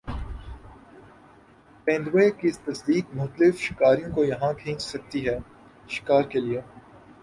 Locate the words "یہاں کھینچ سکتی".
4.23-5.27